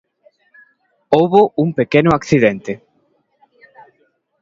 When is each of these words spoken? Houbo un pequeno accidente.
Houbo 1.15 1.41
un 1.63 1.69
pequeno 1.79 2.11
accidente. 2.19 2.73